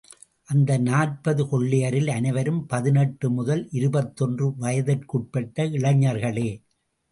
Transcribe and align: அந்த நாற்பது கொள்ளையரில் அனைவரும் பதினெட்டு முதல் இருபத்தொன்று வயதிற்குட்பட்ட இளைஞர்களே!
அந்த 0.49 0.77
நாற்பது 0.79 1.43
கொள்ளையரில் 1.47 2.09
அனைவரும் 2.09 2.65
பதினெட்டு 2.65 3.29
முதல் 3.29 3.63
இருபத்தொன்று 3.71 4.47
வயதிற்குட்பட்ட 4.59 5.69
இளைஞர்களே! 5.71 6.49